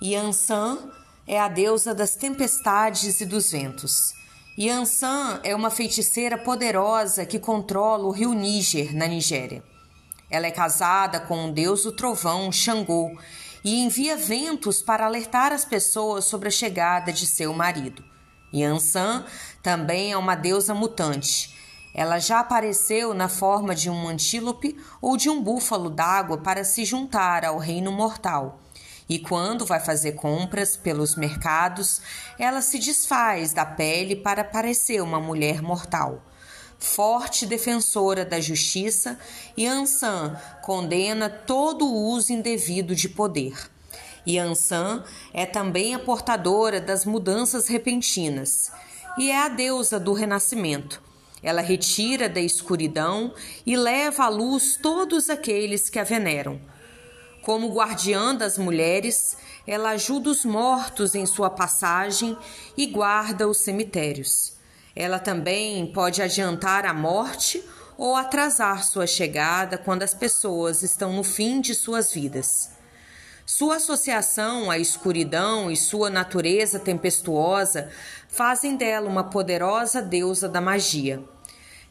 Yansan 0.00 0.78
é 1.26 1.40
a 1.40 1.48
deusa 1.48 1.92
das 1.92 2.14
tempestades 2.14 3.20
e 3.20 3.26
dos 3.26 3.50
ventos. 3.50 4.14
Yansan 4.56 5.40
é 5.42 5.56
uma 5.56 5.70
feiticeira 5.70 6.38
poderosa 6.38 7.26
que 7.26 7.38
controla 7.40 8.04
o 8.04 8.12
rio 8.12 8.32
Níger, 8.32 8.94
na 8.94 9.08
Nigéria. 9.08 9.60
Ela 10.30 10.46
é 10.46 10.52
casada 10.52 11.18
com 11.18 11.46
um 11.46 11.52
deus 11.52 11.82
do 11.82 11.90
trovão, 11.90 12.52
Xangô, 12.52 13.10
e 13.64 13.82
envia 13.82 14.16
ventos 14.16 14.80
para 14.80 15.04
alertar 15.04 15.52
as 15.52 15.64
pessoas 15.64 16.26
sobre 16.26 16.46
a 16.46 16.52
chegada 16.52 17.12
de 17.12 17.26
seu 17.26 17.52
marido. 17.52 18.04
Yansan 18.54 19.24
também 19.64 20.12
é 20.12 20.16
uma 20.16 20.36
deusa 20.36 20.74
mutante. 20.74 21.58
Ela 21.92 22.20
já 22.20 22.38
apareceu 22.38 23.14
na 23.14 23.28
forma 23.28 23.74
de 23.74 23.90
um 23.90 24.06
antílope 24.06 24.76
ou 25.02 25.16
de 25.16 25.28
um 25.28 25.42
búfalo 25.42 25.90
d'água 25.90 26.38
para 26.38 26.62
se 26.62 26.84
juntar 26.84 27.44
ao 27.44 27.58
reino 27.58 27.90
mortal 27.90 28.60
e 29.08 29.18
quando 29.18 29.64
vai 29.64 29.80
fazer 29.80 30.12
compras 30.12 30.76
pelos 30.76 31.16
mercados, 31.16 32.02
ela 32.38 32.60
se 32.60 32.78
desfaz 32.78 33.52
da 33.52 33.64
pele 33.64 34.14
para 34.14 34.44
parecer 34.44 35.00
uma 35.00 35.18
mulher 35.18 35.62
mortal. 35.62 36.22
Forte 36.78 37.46
defensora 37.46 38.24
da 38.24 38.40
justiça, 38.40 39.18
Yansan 39.58 40.38
condena 40.62 41.28
todo 41.28 41.86
o 41.86 42.06
uso 42.10 42.32
indevido 42.32 42.94
de 42.94 43.08
poder. 43.08 43.54
Yansan 44.26 45.02
é 45.32 45.46
também 45.46 45.94
a 45.94 45.98
portadora 45.98 46.80
das 46.80 47.04
mudanças 47.04 47.66
repentinas 47.66 48.70
e 49.16 49.30
é 49.30 49.38
a 49.38 49.48
deusa 49.48 49.98
do 49.98 50.12
renascimento. 50.12 51.02
Ela 51.42 51.62
retira 51.62 52.28
da 52.28 52.40
escuridão 52.40 53.32
e 53.64 53.76
leva 53.76 54.24
à 54.24 54.28
luz 54.28 54.78
todos 54.80 55.30
aqueles 55.30 55.88
que 55.88 55.98
a 55.98 56.04
veneram. 56.04 56.60
Como 57.48 57.72
guardiã 57.72 58.34
das 58.34 58.58
mulheres, 58.58 59.38
ela 59.66 59.92
ajuda 59.92 60.28
os 60.28 60.44
mortos 60.44 61.14
em 61.14 61.24
sua 61.24 61.48
passagem 61.48 62.36
e 62.76 62.84
guarda 62.84 63.48
os 63.48 63.56
cemitérios. 63.56 64.52
Ela 64.94 65.18
também 65.18 65.90
pode 65.90 66.20
adiantar 66.20 66.84
a 66.84 66.92
morte 66.92 67.64
ou 67.96 68.14
atrasar 68.14 68.84
sua 68.84 69.06
chegada 69.06 69.78
quando 69.78 70.02
as 70.02 70.12
pessoas 70.12 70.82
estão 70.82 71.14
no 71.14 71.24
fim 71.24 71.58
de 71.62 71.74
suas 71.74 72.12
vidas. 72.12 72.68
Sua 73.46 73.76
associação 73.76 74.70
à 74.70 74.76
escuridão 74.76 75.70
e 75.70 75.76
sua 75.76 76.10
natureza 76.10 76.78
tempestuosa 76.78 77.88
fazem 78.28 78.76
dela 78.76 79.08
uma 79.08 79.24
poderosa 79.24 80.02
deusa 80.02 80.50
da 80.50 80.60
magia. 80.60 81.24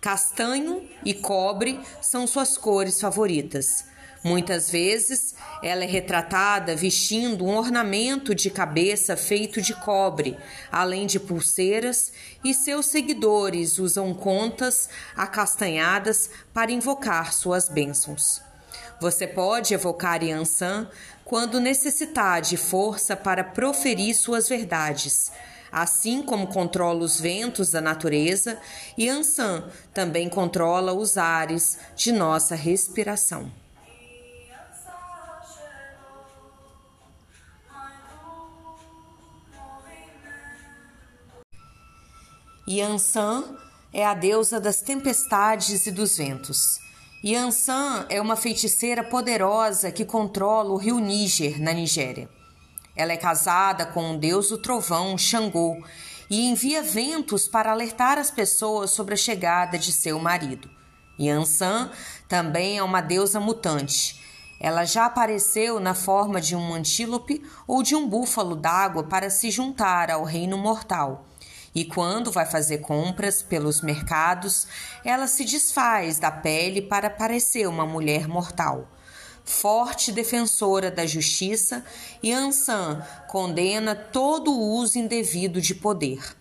Castanho 0.00 0.82
e 1.04 1.14
cobre 1.14 1.78
são 2.02 2.26
suas 2.26 2.58
cores 2.58 3.00
favoritas. 3.00 3.93
Muitas 4.24 4.70
vezes 4.70 5.34
ela 5.62 5.84
é 5.84 5.86
retratada 5.86 6.74
vestindo 6.74 7.44
um 7.44 7.54
ornamento 7.54 8.34
de 8.34 8.48
cabeça 8.48 9.18
feito 9.18 9.60
de 9.60 9.74
cobre, 9.74 10.34
além 10.72 11.06
de 11.06 11.20
pulseiras, 11.20 12.10
e 12.42 12.54
seus 12.54 12.86
seguidores 12.86 13.78
usam 13.78 14.14
contas 14.14 14.88
acastanhadas 15.14 16.30
para 16.54 16.72
invocar 16.72 17.34
suas 17.34 17.68
bênçãos. 17.68 18.40
Você 18.98 19.26
pode 19.26 19.74
evocar 19.74 20.24
Yansan 20.24 20.88
quando 21.22 21.60
necessitar 21.60 22.40
de 22.40 22.56
força 22.56 23.14
para 23.14 23.44
proferir 23.44 24.14
suas 24.14 24.48
verdades. 24.48 25.30
Assim 25.70 26.22
como 26.22 26.46
controla 26.46 27.04
os 27.04 27.20
ventos 27.20 27.72
da 27.72 27.82
natureza, 27.82 28.58
Yansan 28.98 29.68
também 29.92 30.30
controla 30.30 30.94
os 30.94 31.18
ares 31.18 31.78
de 31.94 32.10
nossa 32.10 32.54
respiração. 32.54 33.63
Yansan 42.66 43.44
é 43.92 44.06
a 44.06 44.14
deusa 44.14 44.58
das 44.58 44.80
tempestades 44.80 45.86
e 45.86 45.90
dos 45.90 46.16
ventos. 46.16 46.80
Yansan 47.22 48.06
é 48.08 48.18
uma 48.22 48.36
feiticeira 48.36 49.04
poderosa 49.04 49.92
que 49.92 50.02
controla 50.02 50.70
o 50.70 50.78
rio 50.78 50.98
Níger, 50.98 51.60
na 51.60 51.74
Nigéria. 51.74 52.26
Ela 52.96 53.12
é 53.12 53.18
casada 53.18 53.84
com 53.84 54.12
um 54.12 54.18
deus 54.18 54.48
do 54.48 54.56
trovão, 54.56 55.18
Xangô, 55.18 55.76
e 56.30 56.48
envia 56.48 56.82
ventos 56.82 57.46
para 57.46 57.70
alertar 57.70 58.18
as 58.18 58.30
pessoas 58.30 58.90
sobre 58.92 59.12
a 59.12 59.18
chegada 59.18 59.76
de 59.76 59.92
seu 59.92 60.18
marido. 60.18 60.70
Yansan 61.20 61.90
também 62.26 62.78
é 62.78 62.82
uma 62.82 63.02
deusa 63.02 63.38
mutante. 63.38 64.24
Ela 64.58 64.86
já 64.86 65.04
apareceu 65.04 65.78
na 65.78 65.92
forma 65.92 66.40
de 66.40 66.56
um 66.56 66.72
antílope 66.72 67.42
ou 67.66 67.82
de 67.82 67.94
um 67.94 68.08
búfalo 68.08 68.56
d'água 68.56 69.04
para 69.04 69.28
se 69.28 69.50
juntar 69.50 70.10
ao 70.10 70.24
reino 70.24 70.56
mortal 70.56 71.26
e 71.74 71.84
quando 71.84 72.30
vai 72.30 72.46
fazer 72.46 72.78
compras 72.78 73.42
pelos 73.42 73.80
mercados, 73.80 74.66
ela 75.04 75.26
se 75.26 75.44
desfaz 75.44 76.18
da 76.18 76.30
pele 76.30 76.80
para 76.80 77.10
parecer 77.10 77.66
uma 77.66 77.84
mulher 77.84 78.28
mortal. 78.28 78.88
Forte 79.44 80.12
defensora 80.12 80.90
da 80.90 81.04
justiça, 81.04 81.84
Yansan 82.24 83.04
condena 83.28 83.94
todo 83.94 84.52
o 84.52 84.72
uso 84.76 84.98
indevido 84.98 85.60
de 85.60 85.74
poder. 85.74 86.34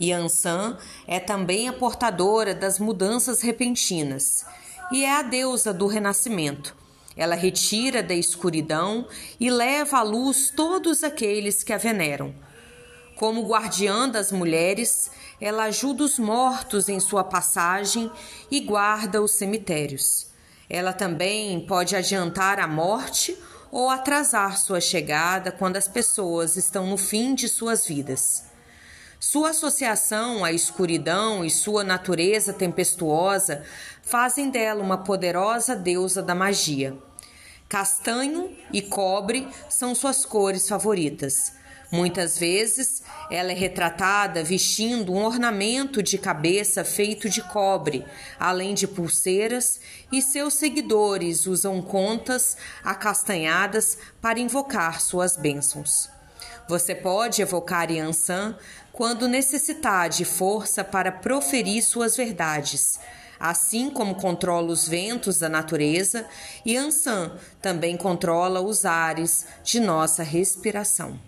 Yansan 0.00 0.76
é 1.06 1.20
também 1.20 1.68
a 1.68 1.72
portadora 1.72 2.54
das 2.54 2.78
mudanças 2.78 3.40
repentinas 3.40 4.44
e 4.90 5.04
é 5.04 5.16
a 5.16 5.22
deusa 5.22 5.72
do 5.72 5.86
renascimento. 5.86 6.76
Ela 7.16 7.34
retira 7.34 8.02
da 8.02 8.14
escuridão 8.14 9.06
e 9.38 9.50
leva 9.50 9.98
à 9.98 10.02
luz 10.02 10.52
todos 10.54 11.04
aqueles 11.04 11.62
que 11.62 11.72
a 11.72 11.78
veneram. 11.78 12.34
Como 13.22 13.46
guardiã 13.46 14.08
das 14.08 14.32
mulheres, 14.32 15.08
ela 15.40 15.66
ajuda 15.66 16.02
os 16.02 16.18
mortos 16.18 16.88
em 16.88 16.98
sua 16.98 17.22
passagem 17.22 18.10
e 18.50 18.58
guarda 18.58 19.22
os 19.22 19.30
cemitérios. 19.30 20.26
Ela 20.68 20.92
também 20.92 21.64
pode 21.64 21.94
adiantar 21.94 22.58
a 22.58 22.66
morte 22.66 23.38
ou 23.70 23.88
atrasar 23.88 24.58
sua 24.58 24.80
chegada 24.80 25.52
quando 25.52 25.76
as 25.76 25.86
pessoas 25.86 26.56
estão 26.56 26.84
no 26.88 26.96
fim 26.96 27.32
de 27.32 27.48
suas 27.48 27.86
vidas. 27.86 28.42
Sua 29.20 29.50
associação 29.50 30.44
à 30.44 30.50
escuridão 30.50 31.44
e 31.44 31.48
sua 31.48 31.84
natureza 31.84 32.52
tempestuosa 32.52 33.62
fazem 34.02 34.50
dela 34.50 34.82
uma 34.82 34.98
poderosa 34.98 35.76
deusa 35.76 36.24
da 36.24 36.34
magia. 36.34 36.98
Castanho 37.68 38.50
e 38.72 38.82
cobre 38.82 39.46
são 39.70 39.94
suas 39.94 40.24
cores 40.24 40.68
favoritas. 40.68 41.61
Muitas 41.92 42.38
vezes 42.38 43.02
ela 43.30 43.52
é 43.52 43.54
retratada 43.54 44.42
vestindo 44.42 45.12
um 45.12 45.22
ornamento 45.22 46.02
de 46.02 46.16
cabeça 46.16 46.82
feito 46.84 47.28
de 47.28 47.42
cobre, 47.42 48.02
além 48.40 48.72
de 48.72 48.88
pulseiras, 48.88 49.78
e 50.10 50.22
seus 50.22 50.54
seguidores 50.54 51.46
usam 51.46 51.82
contas 51.82 52.56
acastanhadas 52.82 53.98
para 54.22 54.40
invocar 54.40 55.02
suas 55.02 55.36
bênçãos. 55.36 56.08
Você 56.66 56.94
pode 56.94 57.42
evocar 57.42 57.90
Yansan 57.90 58.56
quando 58.90 59.28
necessitar 59.28 60.08
de 60.08 60.24
força 60.24 60.82
para 60.82 61.12
proferir 61.12 61.82
suas 61.82 62.16
verdades. 62.16 62.98
Assim 63.38 63.90
como 63.90 64.14
controla 64.14 64.72
os 64.72 64.88
ventos 64.88 65.40
da 65.40 65.48
natureza, 65.50 66.24
Yansan 66.66 67.36
também 67.60 67.98
controla 67.98 68.62
os 68.62 68.86
ares 68.86 69.44
de 69.62 69.78
nossa 69.78 70.22
respiração. 70.22 71.20